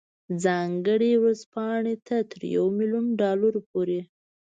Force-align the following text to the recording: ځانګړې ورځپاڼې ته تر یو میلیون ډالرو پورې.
ځانګړې 0.43 1.11
ورځپاڼې 1.21 1.95
ته 2.07 2.17
تر 2.31 2.41
یو 2.55 2.65
میلیون 2.77 3.05
ډالرو 3.19 3.59
پورې. 3.69 3.99